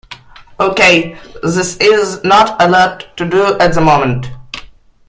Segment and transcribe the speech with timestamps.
[0.59, 1.13] Okay,
[1.43, 4.31] there is not a lot to do at the moment.